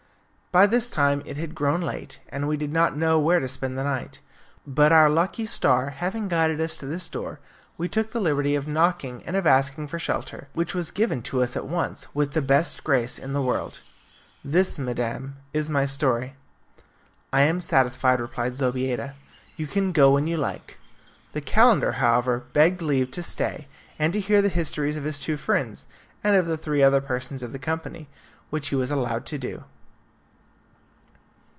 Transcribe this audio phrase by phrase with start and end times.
[0.53, 3.77] By this time it had grown late, and we did not know where to spend
[3.77, 4.19] the night.
[4.67, 7.39] But our lucky star having guided us to this door,
[7.77, 11.41] we took the liberty of knocking and of asking for shelter, which was given to
[11.41, 13.79] us at once with the best grace in the world.
[14.43, 16.35] This, madam, is my story.
[17.31, 19.13] "I am satisfied," replied Zobeida;
[19.55, 20.79] "you can go when you like."
[21.31, 25.37] The calender, however, begged leave to stay and to hear the histories of his two
[25.37, 25.87] friends
[26.25, 28.09] and of the three other persons of the company,
[28.49, 29.63] which he was allowed to do.